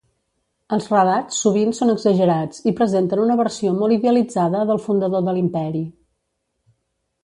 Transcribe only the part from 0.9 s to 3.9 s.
relats sovint són exagerats i presenten una versió